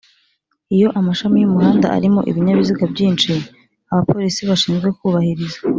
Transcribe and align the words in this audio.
Iyo 0.75 0.87
amashami 0.99 1.37
y 1.39 1.47
umuhanda 1.49 1.87
alimo 1.95 2.19
ibinyabiziga 2.29 2.83
byinshi 2.93 3.31
abapolisi 3.91 4.41
bashinzwe 4.49 4.89
kubahiriza 4.97 5.59